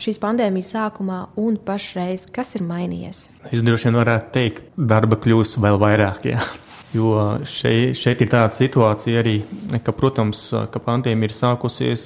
[0.00, 3.26] šīs pandēmijas sākumā un pašreiz, kas ir mainījies?
[3.50, 6.28] Es droši vien varētu teikt, darba kļūs vēl vairāk.
[6.30, 6.44] Jā.
[6.94, 9.40] Jo šeit, šeit ir tāda situācija arī,
[9.82, 12.04] ka, protams, ka pandēmija ir sākusies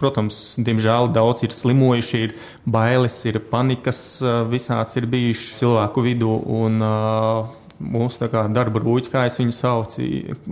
[0.00, 4.02] Protams, diemžēl daudz ir slimojuši, ir bailes, ir panikas,
[4.48, 6.36] visāds ir bijuši cilvēku vidū.
[6.60, 10.04] Un, uh, Mūsu darba rūķi, kā es viņu saucu,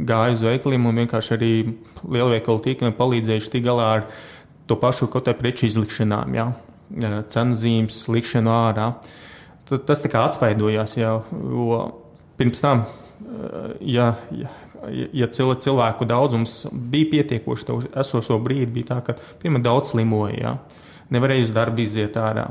[0.08, 1.50] gāja uz veikaliem un vienkārši arī
[2.00, 4.06] lielveikalu tīkliem palīdzējuši tikt galā ar
[4.64, 6.46] to pašu kaut kādu preču izlikšanām, ja?
[7.28, 8.88] cenu zīmes, likšanu ārā.
[9.68, 11.82] Tad tas tā kā atspaidojās jau, jo
[12.40, 12.86] pirms tam,
[13.84, 14.48] ja, ja
[15.12, 20.56] ja cilvēku daudzums bija pietiekoši, tad esošo brīdi bija tā, ka pirmā daudz slimoja, ja?
[21.14, 22.50] nevarēja uz darbu iziet ārā.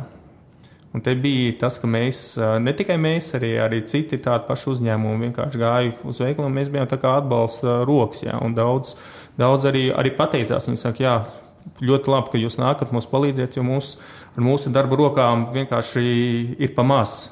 [0.95, 2.21] Un te bija tas, ka mēs,
[2.63, 6.71] ne tikai mēs, arī, arī citi tādi paši uzņēmumi vienkārši gāja uz veikalu, un mēs
[6.73, 8.39] bijām tā kā atbalsta rokas, ja?
[8.41, 8.95] un daudz,
[9.37, 10.69] daudz arī, arī pateicās.
[10.69, 11.15] Viņi saka, jā,
[11.83, 13.97] ļoti labi, ka jūs nākat mums palīdzēt, jo mūs,
[14.33, 16.05] ar mūsu darba rokām vienkārši
[16.57, 17.27] ir pamās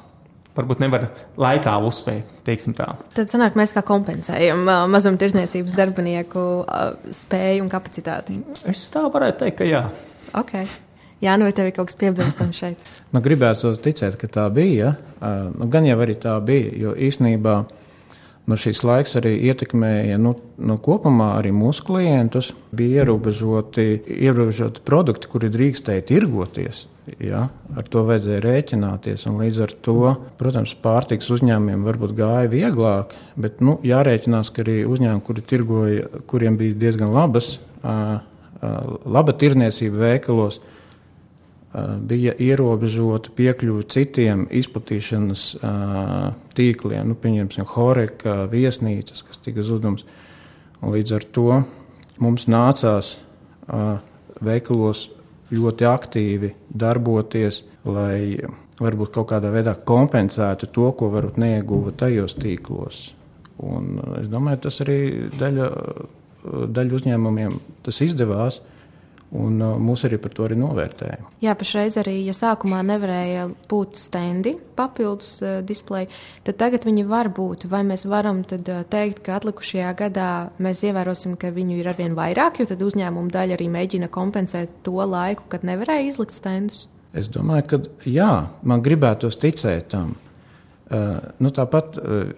[0.56, 1.08] varbūt nevar
[1.40, 2.32] laikā uzspēt.
[2.46, 8.40] Tad sanāk, mēs kā kompensējam uh, mazumtirdzniecības darbinieku uh, spēju un kapacitāti.
[8.70, 9.86] Es tā varētu teikt, ka jā.
[10.36, 10.68] Okay.
[11.24, 12.92] Jā, nu vai tev ir kaut kas piebilstams šeit?
[13.12, 14.94] nu, gribētu ticēt, ka tā bija.
[15.16, 17.56] Uh, nu, gan jau arī tā bija, jo īsnībā
[18.46, 22.52] nu, šīs laiks arī ietekmēja nu, nu, kopumā arī mūsu klientus.
[22.76, 23.88] Bija ierobežoti,
[24.18, 26.84] ierobežoti produkti, kuri drīkstēja tirgoties.
[27.22, 27.44] Ja,
[27.78, 29.28] ar to vajadzēja rēķināties.
[29.30, 30.00] Līdz ar to,
[30.40, 36.58] protams, pārtiks uzņēmumiem varbūt gāja vieglāk, bet nu, jārēķinās, ka arī uzņēmumi, kuri tirgoja, kuriem
[36.58, 40.58] bija diezgan labas, laba tirniecība veikalos,
[42.10, 45.48] bija ierobežota piekļuve citiem izplatīšanas
[46.58, 50.02] tīkliem, nu, pieņemsim, Horeka, viesnīcas, kas tika zudums.
[50.82, 51.60] Līdz ar to
[52.18, 53.14] mums nācās
[54.42, 55.12] veikalos
[55.54, 58.36] ļoti aktīvi darboties, lai
[58.82, 63.10] varbūt kaut kādā veidā kompensētu to, ko varbūt neieguva tajos tīklos.
[63.62, 64.98] Un es domāju, tas arī
[65.38, 65.68] daļa,
[66.76, 68.60] daļa uzņēmumiem tas izdevās.
[69.34, 71.18] Un uh, mūs arī par to arī novērtēja.
[71.42, 76.06] Jā, pašreiz arī, ja sākumā nevarēja būt stendi, papildus uh, displeji,
[76.46, 77.66] tad tagad viņi var būt.
[77.72, 80.30] Vai mēs varam tad, uh, teikt, ka atlikušajā gadā
[80.62, 84.94] mēs ievērosim, ka viņu ir arvien vairāk, jo tad uzņēmuma daļa arī mēģina kompensēt to
[85.02, 86.86] laiku, kad nevarēja izlikt stendus?
[87.16, 88.30] Es domāju, ka jā,
[88.62, 90.14] man gribētos ticēt tam.
[90.86, 92.30] Uh, nu, tāpat uh,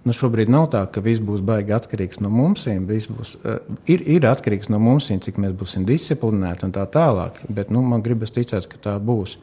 [0.00, 2.64] Nu, šobrīd nav tā, ka viss būs baigi atkarīgs no mums.
[2.64, 3.58] Būs, uh,
[3.90, 7.42] ir, ir atkarīgs no mums, cik mēs būsim disciplinēti un tā tālāk.
[7.52, 9.36] Bet nu, man gribas ticēt, ka tā būs.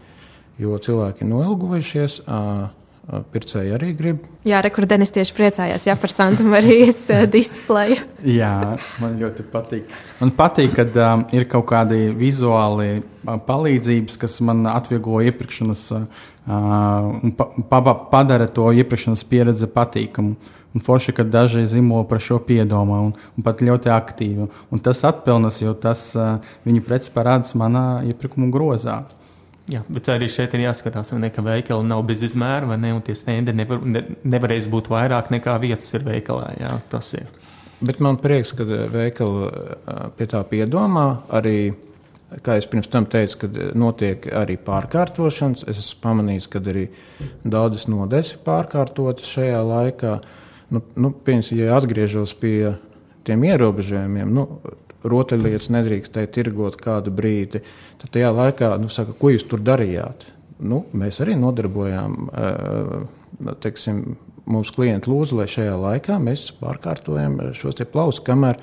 [0.57, 2.21] Jo cilvēki ir noilgojušies.
[2.25, 2.67] Uh,
[3.07, 4.23] Pircēji arī grib.
[4.43, 8.01] Jā, rekordenis tieši priecājās jā, par Santa Marijas displeju.
[8.27, 9.93] jā, man ļoti patīk.
[10.19, 17.33] Man patīk, ka um, ir kaut kādi vizuāli palīdzības, kas man atvieglo iepirkšanas uh, un
[17.35, 20.35] pa, pa, padara to iepirkšanas pieredzi patīkamu.
[20.75, 24.47] Un forši, ka daži zīmoli par šo piedomā un, un pat ļoti aktīvi.
[24.71, 28.99] Un tas atpelnas, jo tas uh, viņu preces parādās manā iepirkuma grozā.
[29.67, 32.93] Jā, bet arī šeit ir jāskatās, ne, ka veikali nav bez izmēra, vai ne?
[32.95, 36.53] Un tie stendi nevar, ne, nevarēs būt vairāk nekā vietas ir veikalā.
[36.61, 37.27] Jā, tas ir.
[37.83, 39.49] Bet man prieks, ka veikali
[40.17, 41.07] pie tā piedomā.
[41.35, 41.73] Arī,
[42.43, 46.87] kā jau pirms tam teicu, kad notiek arī pārkārtošanas, es esmu pamanījis, ka arī
[47.43, 50.17] daudzas nodeļas ir pārkārtotas šajā laikā.
[50.73, 52.73] Nu, nu, piemēram, ja atgriežos pie
[53.27, 54.47] tiem ierobežojumiem, nu,
[55.07, 57.61] rotaļlietas nedrīkstēja tirgot kādu brīdi,
[58.01, 60.27] tad tajā laikā, nu, saka, ko jūs tur darījāt?
[60.57, 62.15] Nu, mēs arī nodarbojām
[63.61, 64.17] teiksim,
[64.49, 68.59] mūsu klientu lūdzu, lai šajā laikā mēs pārkārtojam šos plausus, kamēr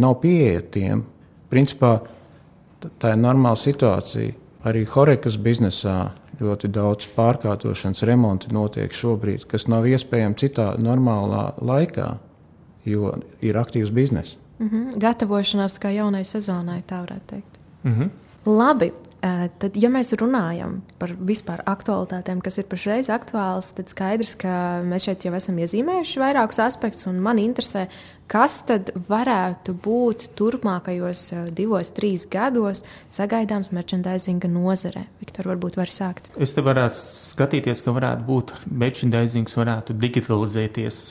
[0.00, 1.04] nav pieeja tiem.
[1.52, 1.98] Principā
[2.98, 4.34] tā ir normāla situācija.
[4.64, 12.14] Arī Horekas biznesā ļoti daudz pārkārtošanas, remonti notiek šobrīd, kas nav iespējams citā normālā laikā,
[12.88, 13.12] jo
[13.44, 14.36] ir aktīvs bizness.
[14.58, 14.98] Mm -hmm.
[14.98, 17.58] Gatavošanās kā jaunai sezonai, tā varētu teikt.
[17.82, 18.10] Mm -hmm.
[18.46, 18.92] Labi,
[19.24, 25.06] tad, ja mēs runājam par vispār aktualitātēm, kas ir pašreiz aktuāls, tad skaidrs, ka mēs
[25.08, 27.86] šeit jau esam iezīmējuši vairākus aspektus, un man interesē,
[28.30, 35.06] kas tad varētu būt turpmākajos divos, trīs gados sagaidāms merchandisinga nozarē.
[35.22, 36.28] Viktor, varbūt var sākt.
[36.36, 41.04] Es te varētu skatīties, ka varētu būt merchandisings, varētu digitalizēties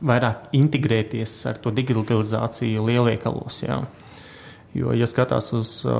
[0.00, 3.62] vairāk integrēties ar to digitalizāciju lielveikalos.
[3.66, 3.82] Jā.
[4.70, 5.92] Jo, ja skatās uz uh,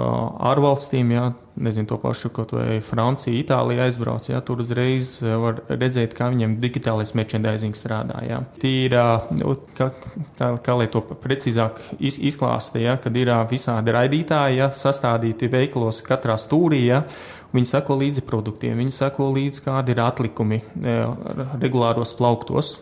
[0.47, 1.25] ārvalstīm, jā,
[1.59, 6.55] nezinu, to pašu, kaut vai Francija, Itālija aizbrauc, jā, tur uzreiz var redzēt, kā viņiem
[6.63, 8.21] digitālais merchandising strādā.
[8.29, 8.39] Jā.
[8.63, 9.05] Tīra,
[9.35, 9.91] nu, kā,
[10.39, 16.39] tā, kā lai to precīzāk iz, izklāstīja, kad ir visādi raidītāji, jā, sastādīti veiklos katrā
[16.41, 16.87] stūrī.
[16.93, 17.05] Jā,
[17.51, 20.61] Viņi sako līdzi produktiem, viņi sako līdzi, kādi ir atlikumi
[21.59, 22.77] regulāros plauktos,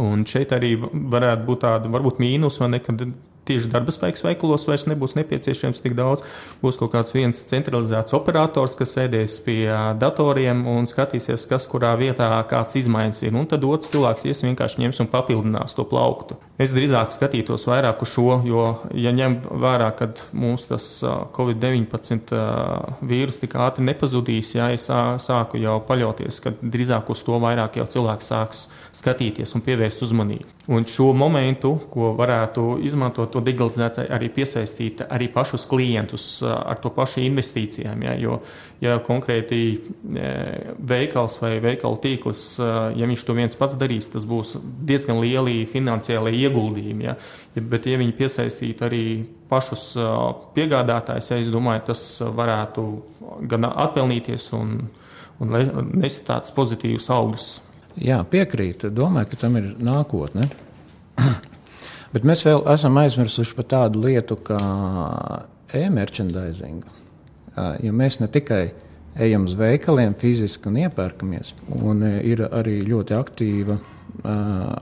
[0.00, 3.04] Un šeit arī varētu būt tāda varbūt mīnus, vai ne, kad
[3.48, 6.24] tieši darba spēks veikalos vairs nebūs nepieciešams tik daudz.
[6.62, 9.68] Būs kaut kāds viens centralizēts operators, kas sēdēs pie
[10.00, 13.36] datoriem un skatīsies, kas kurā vietā kāds izmaiņas ir.
[13.38, 16.38] Un tad otrs cilvēks ies vienkārši ņems un papildinās to plauktu.
[16.60, 20.86] Es drīzāk skatītos vairāk uz šo, jo, ja ņem vērā, ka mums tas
[21.34, 22.30] Covid-19
[23.02, 27.88] vīrus tik ātri nepazudīs, ja es sāku jau paļauties, ka drīzāk uz to vairāk jau
[27.96, 30.46] cilvēks sāks skatīties un pievērst uzmanību.
[30.74, 36.92] Un šo momentu, ko varētu izmantot, to digitalizēt, arī piesaistīt arī pašus klientus ar to
[36.94, 38.04] pašu investīcijām.
[38.06, 38.38] Ja, jo,
[38.84, 39.60] ja konkrēti
[40.78, 42.44] veikals vai veikalu tīkls,
[42.96, 47.08] ja viņš to viens pats darīs, tas būs diezgan lieli finansiāli ieguldījumi.
[47.08, 47.18] Ja,
[47.58, 49.04] bet, ja viņi piesaistītu arī
[49.50, 49.90] pašus
[50.54, 52.86] piegādātājus, ja es domāju, tas varētu
[53.50, 54.78] gan atpelnīties un,
[55.42, 55.60] un
[55.98, 57.52] nest tādus pozitīvus augļus
[58.00, 58.90] Jā, piekrītu.
[58.94, 60.48] Domāju, ka tam ir nākotne.
[62.14, 64.58] Bet mēs vēl esam aizmirsuši par tādu lietu kā
[65.74, 66.82] e-merchandising.
[67.82, 68.64] Jo mēs ne tikai
[69.14, 71.52] ejam uz veikaliem fiziski un iepērkamies,
[71.86, 73.78] un ir arī ļoti aktīva,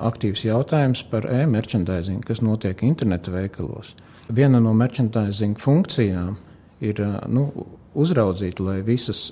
[0.09, 3.95] aktīvs jautājums par e-merchandising, kas notiek interneta veikalos.
[4.33, 6.37] Viena no merchandising funkcijām
[6.85, 7.47] ir nu,
[7.93, 9.31] uzraudzīt, lai visas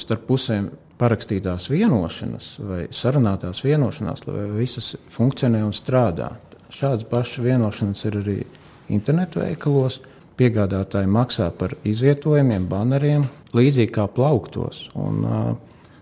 [0.00, 0.68] starp pusēm
[1.02, 6.30] parakstītās vienošanas vai sarunātās vienošanās, lai visas funkcionē un strādā.
[6.72, 8.38] Šādas pašas vienošanas ir arī
[8.92, 10.00] internetu veikalos.
[10.38, 14.86] Piegādātāji maksā par izvietojumiem, baneriem, līdzīgi kā plauktos.
[14.96, 15.26] Un,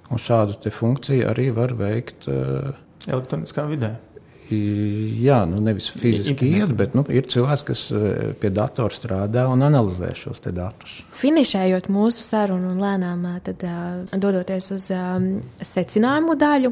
[0.07, 3.97] un šādu funkciju arī var veikt elektroniskā vidē.
[4.51, 9.63] Jā, nu nevis fiziski iet, bet nu, ir cilvēks, kas eh, pie datora strādā un
[9.63, 11.05] analizē šos datus.
[11.21, 13.71] Finišējot mūsu sarunu un lēnām tad, uh,
[14.19, 16.71] dodoties uz um, secinājumu daļu,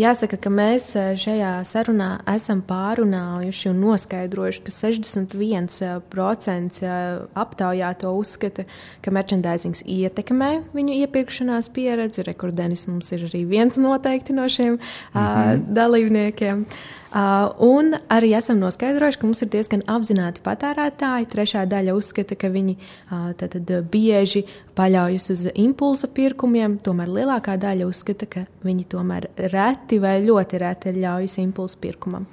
[0.00, 6.80] jāsaka, ka mēs šajā sarunā esam pārunājuši un noskaidrojuši, ka 61%
[7.42, 8.62] aptaujā to uzskata,
[9.04, 12.20] ka merchandisings ietekmē viņu iepirkšanās pieredzi.
[12.30, 14.78] Rekordenis mums ir arī viens noteikti no šiem mm
[15.12, 15.20] -hmm.
[15.20, 15.24] uh,
[15.74, 16.58] dalībniekiem.
[16.60, 16.66] Uh,
[17.10, 21.26] un arī esam noskaidrojuši, ka mums ir diezgan apzināti patērētāji.
[21.32, 24.44] Trešā daļa uzskata, ka viņi uh, tad, tad bieži
[24.78, 30.94] paļaujas uz impulsa pirkumiem, tomēr lielākā daļa uzskata, ka viņi tomēr reti vai ļoti reti
[31.00, 32.28] ļaujas impulsa pirkumam.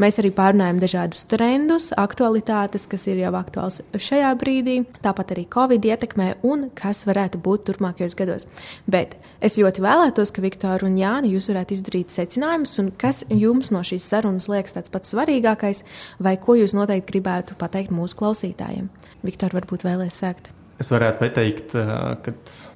[0.00, 5.84] Mēs arī pārunājam dažādus trendus, aktualitātes, kas ir jau aktuāls šajā brīdī, tāpat arī Covid
[5.92, 8.48] ietekmē un kas varētu būt turpmākajos gados.
[8.88, 13.70] Bet es ļoti vēlētos, ka Viktor un Jāni jūs varētu izdarīt secinājumus, un kas jums
[13.74, 15.82] no šīs sarunas sarunas liekas tāds pats svarīgākais,
[16.22, 18.88] vai ko jūs noteikti gribētu pateikt mūsu klausītājiem?
[19.26, 20.52] Viktor, varbūt vēlēs sākt.
[20.80, 22.32] Es varētu pateikt, ka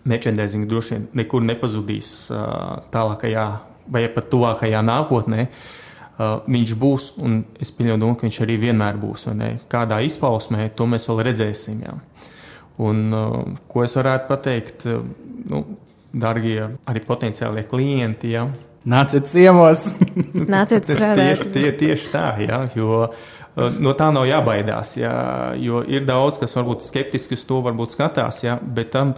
[0.06, 2.28] merchandising droši vien nekur nepazudīs
[2.92, 3.47] tālākajā
[3.90, 5.47] vai pat tuvākajā nākotnē.
[6.47, 9.26] Viņš būs, un es pieņemu, ka viņš arī vienmēr būs.
[9.70, 11.82] Kādā izpausmē, to mēs vēl redzēsim.
[11.84, 11.97] Jā.
[12.86, 13.03] Un,
[13.68, 14.86] ko es varētu pateikt,
[15.51, 15.64] nu,
[16.16, 18.47] darbie arī potenciālie klienti, ja,
[18.87, 19.89] Nāciet ciemos!
[20.55, 21.43] Nāciet strādāt!
[21.43, 24.95] Tieši, tie, tieši tā, jā, jo uh, no tā nav jābaidās.
[25.01, 25.14] Jā,
[25.59, 29.16] jo ir daudz, kas varbūt skeptiski uz to varbūt skatās, jā, bet tam.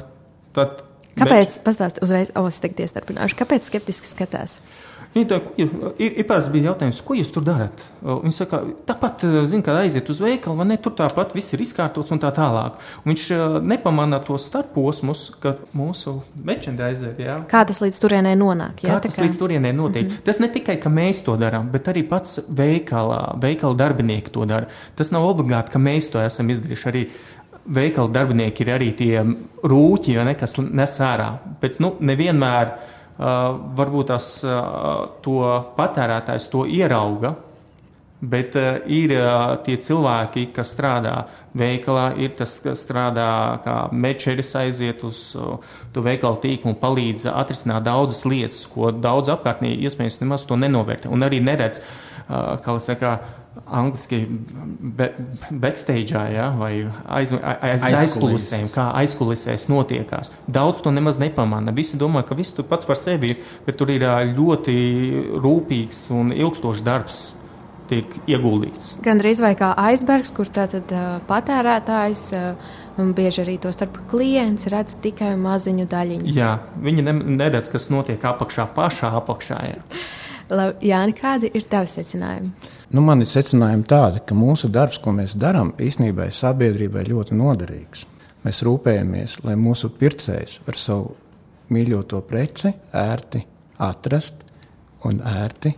[0.57, 0.81] Tad,
[1.19, 1.59] Kāpēc?
[1.59, 1.65] Bet...
[1.67, 3.37] Pastāstiet, uzreiz, oh, es tagad iestarpināšu.
[3.39, 4.59] Kāpēc skeptiski skatās?
[5.15, 7.81] Viņi to ir, ir parasti bija jautājums, ko jūs tur darat?
[8.05, 12.13] Viņi saka, tāpat, zina, kad aiziet uz veikalu, vai ne, tur tāpat viss ir izkārtots
[12.15, 12.77] un tā tālāk.
[13.03, 13.25] Un viņš
[13.65, 17.39] nepamanā tos starposmus, ka mūsu merchandise, jā.
[17.51, 18.85] Kā tas līdz turienei nonāk?
[18.85, 19.25] Jā, kā tas kā...
[19.25, 20.05] līdz turienei notiek.
[20.05, 20.27] Mm -hmm.
[20.29, 24.67] Tas ne tikai, ka mēs to darām, bet arī pats veikalā, veikala darbinieki to dara.
[24.95, 27.09] Tas nav obligāti, ka mēs to esam izdarījuši arī
[27.69, 29.25] veikala darbinieki ir arī tie
[29.65, 31.39] rūķi, ne, kas nes ārā.
[31.61, 32.73] Bet nu, nevienmēr
[33.19, 35.43] varbūt tas uh, to
[35.77, 37.35] patērētājs to ierauga.
[38.19, 41.15] Bet uh, ir uh, tie cilvēki, kas strādā
[41.59, 43.29] veikalā, ir tas, kas strādā
[43.63, 45.61] kā mečeris, aiziet uz uh,
[45.95, 51.11] to veikalu tīklu un palīdz atrisināt daudzas lietas, ko daudz apkārtnī iespējams nemaz to nenovērtē
[51.15, 54.27] un arī neredz, uh, kā lai saka, uh, angliski
[54.81, 55.11] be,
[55.51, 56.73] backstage, ja, vai
[57.07, 60.33] aiz, aiz, aizkulisēm, kā aizkulisēs notiekās.
[60.49, 61.75] Daudz to nemaz nepamanā.
[61.77, 64.77] Visi domā, ka viss tur pats par sevi ir, bet tur ir ļoti
[65.43, 67.25] rūpīgs un ilgstošs darbs.
[67.89, 68.99] Tiek ieguldīts.
[69.01, 73.97] Gan drīz vai kā aizbergs, kur tātad uh, patērētājs uh, un bieži arī to starp
[74.11, 76.35] klients redz tikai maziņu daļiņu.
[76.37, 76.51] Jā,
[76.85, 79.61] viņi ne, neredz, kas notiek apakšā, pašā apakšā.
[79.71, 80.03] Jā.
[80.85, 82.77] Jāni, kādi ir tavi secinājumi?
[82.89, 87.37] Nu, man ir secinājumi tādi, ka mūsu darbs, ko mēs darām, īstenībā ir sabiedrībai ļoti
[87.37, 88.07] noderīgs.
[88.47, 91.13] Mēs rūpējamies, lai mūsu pircējs var savu
[91.75, 93.45] mīļoto preci ērti
[93.85, 94.41] atrast
[95.05, 95.75] un ērti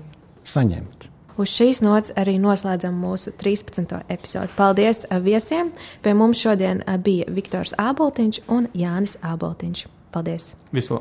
[0.47, 1.09] saņemt.
[1.41, 4.03] Uz šīs nots arī noslēdzam mūsu 13.
[4.13, 4.55] epizodi.
[4.59, 5.73] Paldies viesiem!
[6.05, 9.89] Pie mums šodien bija Viktors Āboltiņš un Jānis Āboltiņš.
[10.15, 10.53] Paldies!
[10.71, 11.01] Visu!